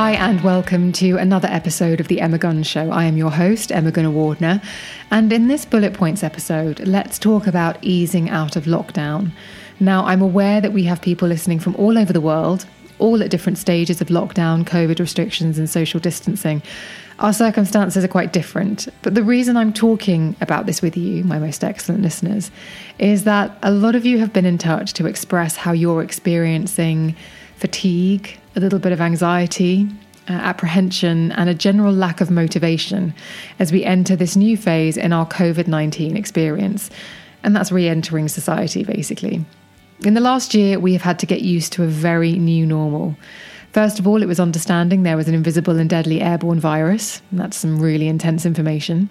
[0.00, 2.90] hi, and welcome to another episode of The Emma Guns Show.
[2.90, 4.64] I am your host, Emma Gunavardhana,
[5.10, 9.30] and in this bullet points episode, let's talk about easing out of lockdown.
[9.78, 12.64] Now, I'm aware that we have people listening from all over the world,
[12.98, 16.62] all at different stages of lockdown, COVID restrictions, and social distancing.
[17.18, 21.38] Our circumstances are quite different, but the reason I'm talking about this with you, my
[21.38, 22.50] most excellent listeners,
[22.98, 27.14] is that a lot of you have been in touch to express how you're experiencing
[27.56, 29.88] fatigue, a little bit of anxiety,
[30.28, 33.14] uh, apprehension, and a general lack of motivation
[33.58, 36.90] as we enter this new phase in our COVID 19 experience.
[37.42, 39.44] And that's re entering society, basically.
[40.04, 43.16] In the last year, we have had to get used to a very new normal.
[43.72, 47.22] First of all, it was understanding there was an invisible and deadly airborne virus.
[47.30, 49.08] That's some really intense information.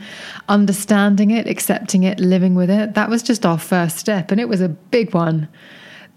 [0.49, 4.49] Understanding it, accepting it, living with it, that was just our first step, and it
[4.49, 5.47] was a big one.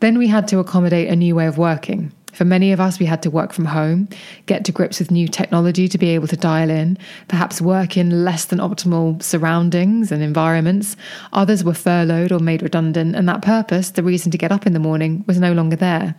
[0.01, 2.13] Then we had to accommodate a new way of working.
[2.33, 4.09] For many of us, we had to work from home,
[4.47, 6.99] get to grips with new technology to be able to dial in,
[7.29, 10.97] perhaps work in less than optimal surroundings and environments.
[11.33, 14.73] Others were furloughed or made redundant, and that purpose, the reason to get up in
[14.73, 16.15] the morning, was no longer there.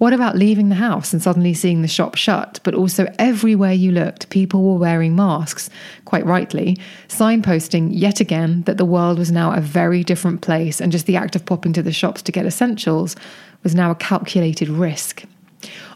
[0.00, 3.92] What about leaving the house and suddenly seeing the shop shut, but also everywhere you
[3.92, 5.68] looked, people were wearing masks,
[6.06, 6.78] quite rightly,
[7.08, 11.16] signposting yet again that the world was now a very different place and just the
[11.16, 13.14] act of popping to the shops to get essentials
[13.62, 15.24] was now a calculated risk.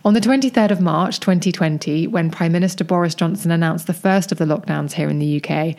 [0.05, 4.37] On the 23rd of March 2020, when Prime Minister Boris Johnson announced the first of
[4.37, 5.77] the lockdowns here in the UK,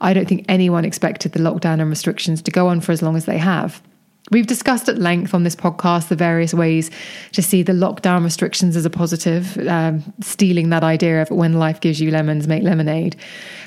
[0.00, 3.16] I don't think anyone expected the lockdown and restrictions to go on for as long
[3.16, 3.82] as they have.
[4.32, 6.90] We've discussed at length on this podcast the various ways
[7.32, 11.80] to see the lockdown restrictions as a positive, um, stealing that idea of when life
[11.80, 13.14] gives you lemons, make lemonade.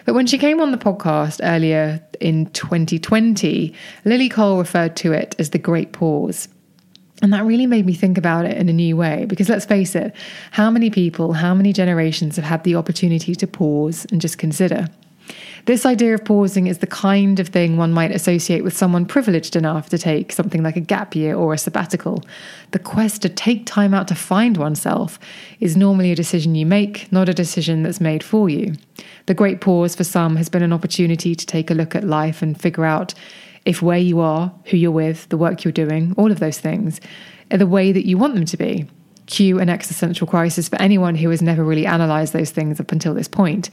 [0.06, 5.34] But when she came on the podcast earlier in 2020, Lily Cole referred to it
[5.40, 6.50] as the Great Pause.
[7.22, 9.96] And that really made me think about it in a new way because let's face
[9.96, 10.14] it,
[10.52, 14.88] how many people, how many generations have had the opportunity to pause and just consider?
[15.66, 19.56] This idea of pausing is the kind of thing one might associate with someone privileged
[19.56, 22.24] enough to take something like a gap year or a sabbatical.
[22.72, 25.20] The quest to take time out to find oneself
[25.60, 28.74] is normally a decision you make, not a decision that's made for you.
[29.28, 32.42] The great pause for some has been an opportunity to take a look at life
[32.42, 33.14] and figure out
[33.66, 37.00] if where you are, who you're with, the work you're doing, all of those things
[37.52, 38.88] are the way that you want them to be.
[39.30, 43.14] Cue an existential crisis for anyone who has never really analysed those things up until
[43.14, 43.70] this point.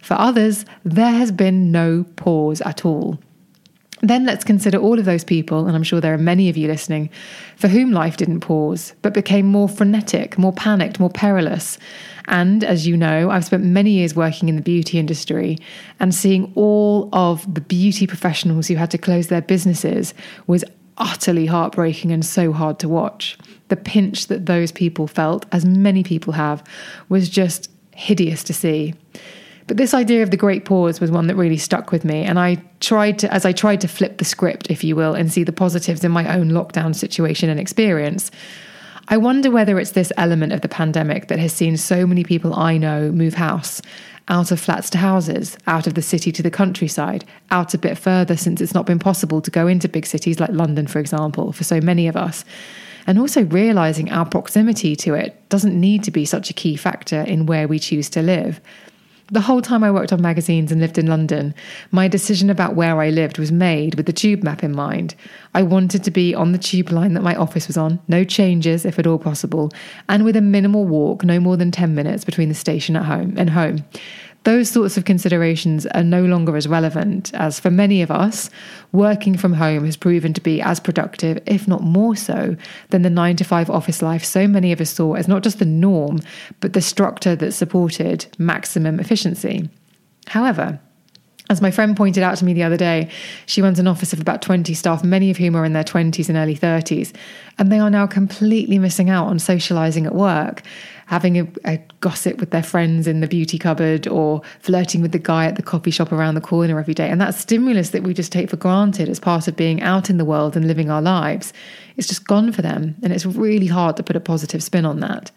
[0.00, 3.18] For others, there has been no pause at all.
[4.02, 6.68] Then let's consider all of those people, and I'm sure there are many of you
[6.68, 7.10] listening,
[7.56, 11.76] for whom life didn't pause, but became more frenetic, more panicked, more perilous.
[12.26, 15.58] And as you know, I've spent many years working in the beauty industry
[15.98, 20.14] and seeing all of the beauty professionals who had to close their businesses
[20.46, 20.64] was
[21.00, 23.36] utterly heartbreaking and so hard to watch.
[23.68, 26.62] The pinch that those people felt, as many people have,
[27.08, 28.94] was just hideous to see.
[29.66, 32.24] But this idea of the great pause was one that really stuck with me.
[32.24, 35.32] And I tried to, as I tried to flip the script, if you will, and
[35.32, 38.30] see the positives in my own lockdown situation and experience,
[39.08, 42.54] I wonder whether it's this element of the pandemic that has seen so many people
[42.54, 43.80] I know move house,
[44.28, 47.98] out of flats to houses, out of the city to the countryside, out a bit
[47.98, 51.52] further since it's not been possible to go into big cities like London, for example,
[51.52, 52.44] for so many of us.
[53.06, 57.22] And also realizing our proximity to it doesn't need to be such a key factor
[57.22, 58.60] in where we choose to live.
[59.32, 61.54] The whole time I worked on magazines and lived in London,
[61.92, 65.14] my decision about where I lived was made with the tube map in mind.
[65.54, 68.84] I wanted to be on the tube line that my office was on, no changes
[68.84, 69.70] if at all possible,
[70.08, 73.34] and with a minimal walk, no more than 10 minutes between the station at home
[73.36, 73.84] and home.
[74.44, 78.48] Those sorts of considerations are no longer as relevant, as for many of us,
[78.92, 82.56] working from home has proven to be as productive, if not more so,
[82.88, 85.58] than the nine to five office life so many of us saw as not just
[85.58, 86.20] the norm,
[86.60, 89.68] but the structure that supported maximum efficiency.
[90.26, 90.80] However,
[91.50, 93.10] as my friend pointed out to me the other day,
[93.44, 96.28] she runs an office of about 20 staff, many of whom are in their 20s
[96.28, 97.12] and early 30s,
[97.58, 100.62] and they are now completely missing out on socializing at work,
[101.06, 105.18] having a, a, gossip with their friends in the beauty cupboard or flirting with the
[105.18, 107.10] guy at the coffee shop around the corner every day.
[107.10, 110.18] And that stimulus that we just take for granted as part of being out in
[110.18, 111.52] the world and living our lives,
[111.96, 112.94] it's just gone for them.
[113.02, 115.32] And it's really hard to put a positive spin on that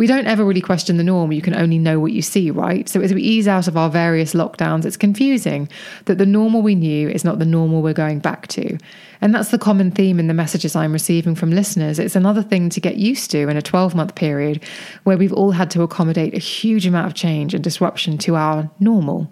[0.00, 1.30] we don't ever really question the norm.
[1.30, 2.88] You can only know what you see, right?
[2.88, 5.68] So as we ease out of our various lockdowns, it's confusing
[6.06, 8.78] that the normal we knew is not the normal we're going back to.
[9.20, 11.98] And that's the common theme in the messages I'm receiving from listeners.
[11.98, 14.64] It's another thing to get used to in a 12 month period
[15.04, 18.70] where we've all had to accommodate a huge amount of change and disruption to our
[18.80, 19.30] normal.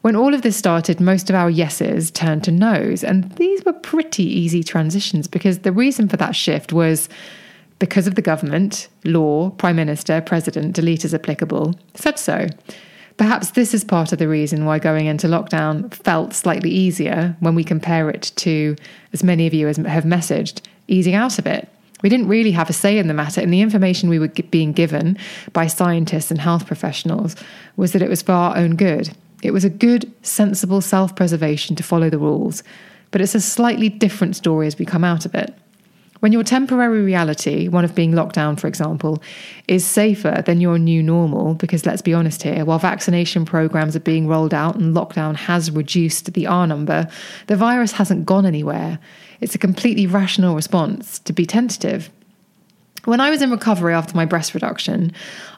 [0.00, 3.74] When all of this started, most of our yeses turned to nos, and these were
[3.74, 7.08] pretty easy transitions because the reason for that shift was
[7.78, 12.46] because of the government, law, Prime Minister, President, delete as applicable, said so.
[13.16, 17.54] Perhaps this is part of the reason why going into lockdown felt slightly easier when
[17.54, 18.76] we compare it to,
[19.12, 21.68] as many of you have messaged, easing out of it.
[22.02, 24.72] We didn't really have a say in the matter, and the information we were being
[24.72, 25.18] given
[25.52, 27.34] by scientists and health professionals
[27.76, 29.10] was that it was for our own good.
[29.42, 32.62] It was a good, sensible self preservation to follow the rules,
[33.10, 35.54] but it's a slightly different story as we come out of it.
[36.20, 39.22] When your temporary reality, one of being locked down, for example,
[39.68, 44.00] is safer than your new normal, because let's be honest here, while vaccination programs are
[44.00, 47.06] being rolled out and lockdown has reduced the R number,
[47.46, 48.98] the virus hasn't gone anywhere.
[49.40, 52.10] It's a completely rational response to be tentative.
[53.04, 55.12] When I was in recovery after my breast reduction,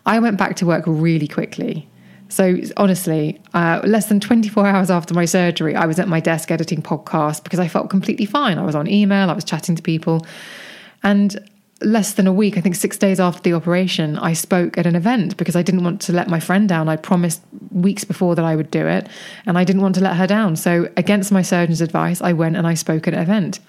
[0.05, 1.89] I went back to work really quickly.
[2.31, 6.51] So honestly, uh, less than 24 hours after my surgery, I was at my desk
[6.51, 8.57] editing podcasts because I felt completely fine.
[8.57, 10.25] I was on email, I was chatting to people.
[11.03, 11.39] And
[11.83, 14.95] less than a week, I think six days after the operation, I spoke at an
[14.95, 16.89] event because I didn't want to let my friend down.
[16.89, 17.43] I promised
[17.73, 19.09] weeks before that I would do it,
[19.47, 20.57] and I didn't want to let her down.
[20.57, 23.61] So, against my surgeon's advice, I went and I spoke at an event.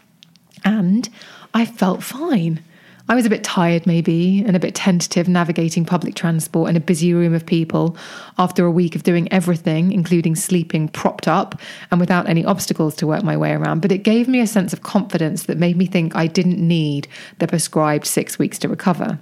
[0.64, 1.10] And
[1.54, 2.64] I felt fine.
[3.10, 6.80] I was a bit tired, maybe, and a bit tentative navigating public transport in a
[6.80, 7.98] busy room of people
[8.38, 11.60] after a week of doing everything, including sleeping propped up
[11.90, 13.82] and without any obstacles to work my way around.
[13.82, 17.08] But it gave me a sense of confidence that made me think I didn't need
[17.40, 19.20] the prescribed six weeks to recover.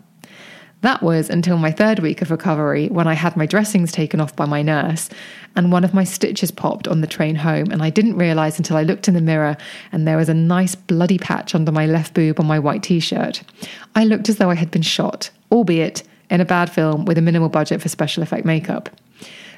[0.82, 4.36] That was until my third week of recovery when I had my dressings taken off
[4.36, 5.10] by my nurse
[5.58, 7.70] and one of my stitches popped on the train home.
[7.72, 9.58] And I didn't realize until I looked in the mirror
[9.92, 13.02] and there was a nice bloody patch under my left boob on my white t
[13.02, 13.42] shirt.
[13.96, 17.22] I looked as though I had been shot, albeit in a bad film with a
[17.22, 18.90] minimal budget for special effect makeup.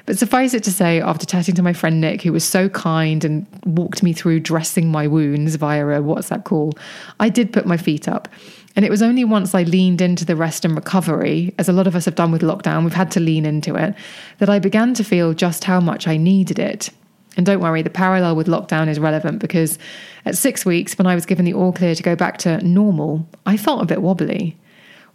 [0.06, 3.24] But suffice it to say, after chatting to my friend Nick, who was so kind
[3.24, 6.72] and walked me through dressing my wounds via a WhatsApp call,
[7.20, 8.28] I did put my feet up.
[8.74, 11.86] And it was only once I leaned into the rest and recovery, as a lot
[11.86, 13.94] of us have done with lockdown, we've had to lean into it,
[14.38, 16.90] that I began to feel just how much I needed it.
[17.36, 19.78] And don't worry, the parallel with lockdown is relevant because
[20.24, 23.26] at six weeks, when I was given the all clear to go back to normal,
[23.46, 24.56] I felt a bit wobbly.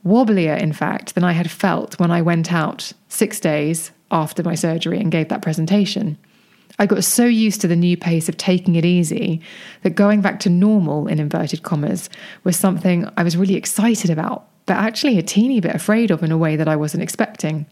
[0.04, 4.56] Wobblier, in fact, than I had felt when I went out six days after my
[4.56, 6.18] surgery and gave that presentation.
[6.80, 9.42] I got so used to the new pace of taking it easy
[9.82, 12.10] that going back to normal, in inverted commas,
[12.44, 16.32] was something I was really excited about, but actually a teeny bit afraid of in
[16.32, 17.66] a way that I wasn't expecting.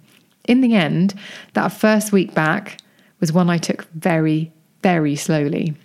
[0.48, 1.14] In the end,
[1.54, 2.80] that first week back
[3.20, 5.76] was one I took very, very slowly.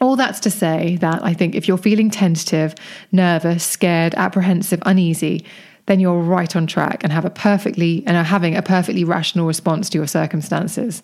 [0.00, 2.74] All that's to say that I think if you're feeling tentative,
[3.12, 5.44] nervous, scared, apprehensive, uneasy,
[5.86, 9.46] then you're right on track and have a perfectly and are having a perfectly rational
[9.46, 11.02] response to your circumstances.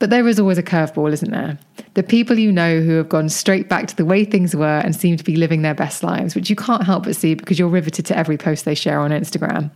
[0.00, 1.58] But there is always a curveball, isn't there?
[1.92, 4.96] The people you know who have gone straight back to the way things were and
[4.96, 7.68] seem to be living their best lives, which you can't help but see because you're
[7.68, 9.70] riveted to every post they share on Instagram.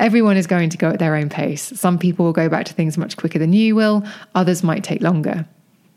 [0.00, 1.62] Everyone is going to go at their own pace.
[1.78, 5.00] Some people will go back to things much quicker than you will, others might take
[5.00, 5.46] longer.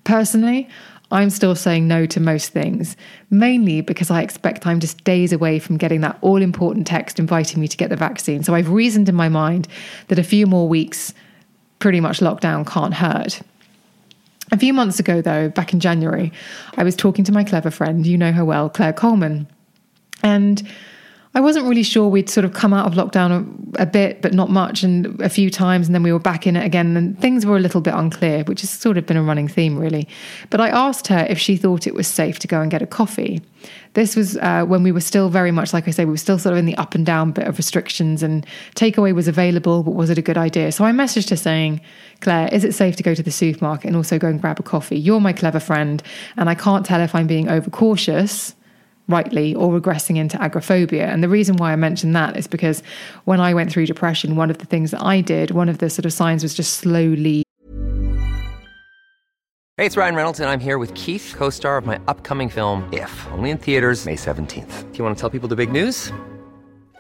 [0.03, 0.69] Personally,
[1.09, 2.95] I'm still saying no to most things,
[3.31, 7.59] mainly because I expect I'm just days away from getting that all important text inviting
[7.59, 8.43] me to get the vaccine.
[8.43, 9.67] So I've reasoned in my mind
[10.09, 11.13] that a few more weeks
[11.79, 13.41] pretty much lockdown can't hurt.
[14.51, 16.31] A few months ago, though, back in January,
[16.77, 19.47] I was talking to my clever friend, you know her well, Claire Coleman.
[20.23, 20.67] And
[21.37, 23.29] I wasn't really sure we'd sort of come out of lockdown
[23.77, 26.47] a, a, bit, but not much, and a few times, and then we were back
[26.47, 29.17] in it again, and things were a little bit unclear, which has sort of been
[29.17, 30.07] a running theme, really.
[30.49, 32.87] But I asked her if she thought it was safe to go and get a
[32.87, 33.43] coffee.
[33.93, 36.39] This was uh, when we were still very much, like I say, we were still
[36.39, 39.91] sort of in the up and down bit of restrictions, and takeaway was available, but
[39.91, 40.71] was it a good idea?
[40.71, 41.81] So I messaged her saying,
[42.21, 44.63] Claire, is it safe to go to the supermarket and also go and grab a
[44.63, 44.97] coffee?
[44.97, 46.01] You're my clever friend,
[46.35, 48.55] and I can't tell if I'm being overcautious
[49.07, 51.07] rightly or regressing into agoraphobia.
[51.07, 52.83] And the reason why I mention that is because
[53.25, 55.89] when I went through depression, one of the things that I did, one of the
[55.89, 57.43] sort of signs was just slowly.
[59.77, 62.89] Hey, it's Ryan Reynolds, and I'm here with Keith, co star of my upcoming film,
[62.91, 64.91] If, only in theaters, May 17th.
[64.91, 66.11] Do you want to tell people the big news?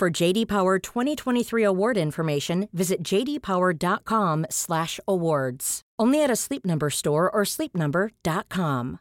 [0.00, 5.80] For JD Power 2023 award information, visit jdpower.com/awards.
[5.98, 8.98] Only at a Sleep Number store or sleepnumber.com.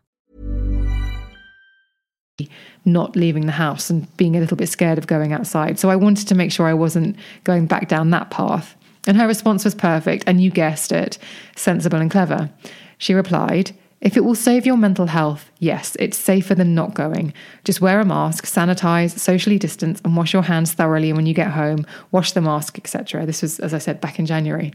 [2.84, 5.80] Not leaving the house and being a little bit scared of going outside.
[5.80, 7.16] So I wanted to make sure I wasn't
[7.46, 8.76] going back down that path.
[9.08, 11.18] And her response was perfect, and you guessed it,
[11.56, 12.50] sensible and clever.
[12.98, 17.34] She replied, if it will save your mental health, yes, it's safer than not going.
[17.66, 21.52] Just wear a mask, sanitize, socially distance, and wash your hands thoroughly when you get
[21.52, 21.86] home.
[22.12, 23.26] Wash the mask, etc.
[23.26, 24.74] This was, as I said, back in January.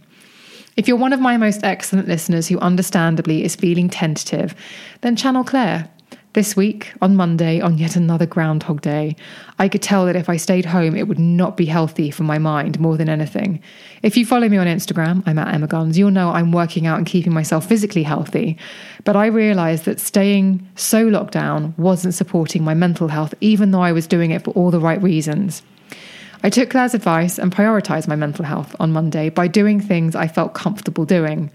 [0.76, 4.54] If you're one of my most excellent listeners who understandably is feeling tentative,
[5.00, 5.88] then channel Claire.
[6.34, 9.14] This week, on Monday, on yet another Groundhog Day,
[9.60, 12.38] I could tell that if I stayed home, it would not be healthy for my
[12.38, 13.62] mind more than anything.
[14.02, 16.98] If you follow me on Instagram, I'm at Emma Guns, you'll know I'm working out
[16.98, 18.58] and keeping myself physically healthy.
[19.04, 23.82] But I realised that staying so locked down wasn't supporting my mental health, even though
[23.82, 25.62] I was doing it for all the right reasons.
[26.42, 30.26] I took Claire's advice and prioritised my mental health on Monday by doing things I
[30.26, 31.52] felt comfortable doing.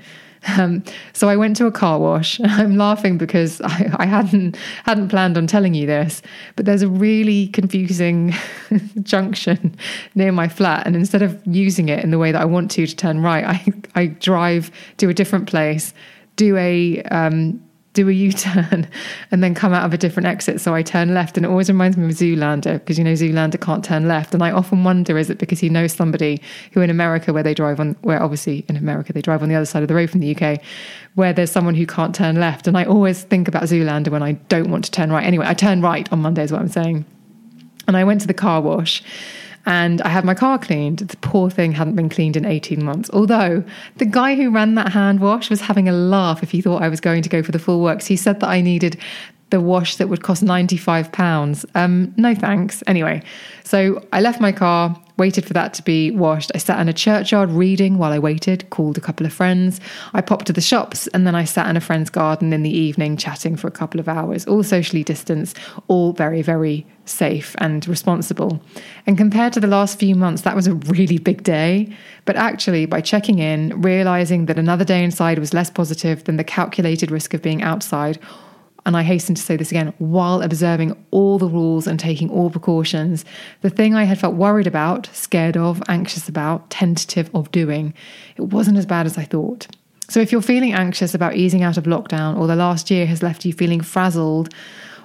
[0.58, 2.40] Um, so I went to a car wash.
[2.40, 6.22] And I'm laughing because I, I, hadn't hadn't planned on telling you this,
[6.56, 8.34] but there's a really confusing
[9.04, 9.76] junction
[10.16, 12.88] near my flat, and instead of using it in the way that I want to
[12.88, 13.66] to turn right, I
[13.96, 15.94] I drive to a different place,
[16.36, 17.62] do a um,
[17.94, 18.88] do a U turn
[19.32, 20.62] and then come out of a different exit.
[20.62, 23.60] So I turn left, and it always reminds me of Zoolander because you know Zoolander
[23.60, 24.34] can't turn left.
[24.34, 26.42] And I often wonder is it because he knows somebody
[26.74, 29.56] who in America, where they drive on, where obviously in America they drive on the
[29.56, 30.62] other side of the road from the UK,
[31.16, 32.68] where there's someone who can't turn left.
[32.68, 35.26] And I always think about Zoolander when I don't want to turn right.
[35.26, 37.06] Anyway, I turn right on Monday, is what I'm saying.
[37.88, 39.04] And I went to the car wash
[39.66, 41.00] and I had my car cleaned.
[41.00, 43.10] The poor thing hadn't been cleaned in 18 months.
[43.12, 43.64] Although
[43.98, 46.90] the guy who ran that hand wash was having a laugh if he thought I
[46.90, 48.08] was going to go for the full works.
[48.08, 48.98] He said that I needed
[49.50, 51.66] the wash that would cost £95.
[51.76, 52.84] Um, no thanks.
[52.88, 53.24] Anyway,
[53.64, 56.52] so I left my car, waited for that to be washed.
[56.56, 59.80] I sat in a churchyard reading while I waited, called a couple of friends.
[60.14, 62.76] I popped to the shops and then I sat in a friend's garden in the
[62.76, 65.58] evening chatting for a couple of hours, all socially distanced,
[65.88, 68.62] all very, very safe and responsible.
[69.06, 71.94] And compared to the last few months, that was a really big day.
[72.26, 76.44] But actually, by checking in, realizing that another day inside was less positive than the
[76.44, 78.20] calculated risk of being outside,
[78.86, 82.50] and I hasten to say this again, while observing all the rules and taking all
[82.50, 83.26] precautions,
[83.62, 87.94] the thing I had felt worried about, scared of, anxious about, tentative of doing,
[88.38, 89.68] it wasn't as bad as I thought.
[90.08, 93.22] So if you're feeling anxious about easing out of lockdown or the last year has
[93.22, 94.54] left you feeling frazzled,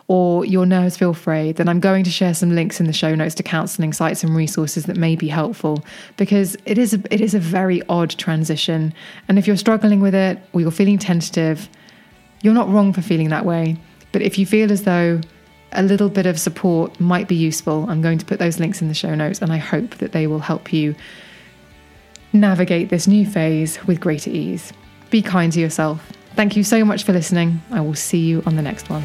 [0.06, 3.14] or your nerves feel frayed, then I'm going to share some links in the show
[3.14, 5.82] notes to counselling sites and resources that may be helpful
[6.16, 8.92] because it is a, it is a very odd transition.
[9.28, 11.70] And if you're struggling with it or you're feeling tentative,
[12.44, 13.78] you're not wrong for feeling that way,
[14.12, 15.18] but if you feel as though
[15.72, 18.88] a little bit of support might be useful, I'm going to put those links in
[18.88, 20.94] the show notes and I hope that they will help you
[22.34, 24.74] navigate this new phase with greater ease.
[25.08, 26.12] Be kind to yourself.
[26.36, 27.62] Thank you so much for listening.
[27.70, 29.04] I will see you on the next one.